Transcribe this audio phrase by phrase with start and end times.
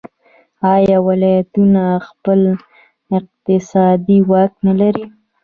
[0.73, 2.39] آیا ولایتونه خپل
[3.17, 5.03] اقتصادي واک نلري؟